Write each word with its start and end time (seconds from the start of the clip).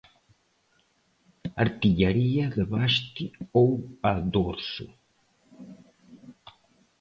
Artilharia 1.65 2.45
de 2.55 2.63
baste 2.71 3.23
ou 3.59 3.69
a 4.11 4.13
dorso 4.33 4.87